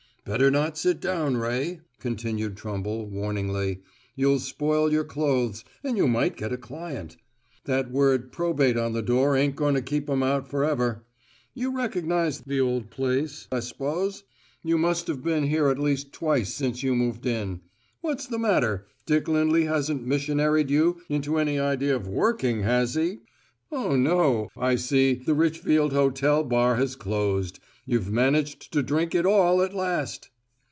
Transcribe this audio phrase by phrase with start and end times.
[0.23, 3.81] "Better not sit down, Ray," continued Trumble, warningly.
[4.15, 7.17] "You'll spoil your clothes and you might get a client.
[7.65, 11.03] That word `Probate' on the door ain't going to keep 'em out forever.
[11.55, 14.23] You recognize the old place, I s'pose?
[14.61, 17.61] You must have been here at least twice since you moved in.
[18.01, 18.85] What's the matter?
[19.07, 23.17] Dick Lindley hasn't missionaried you into any idea of working, has he?
[23.73, 29.25] Oh, no, I see: the Richfield Hotel bar has closed you've managed to drink it
[29.25, 30.29] all at last!"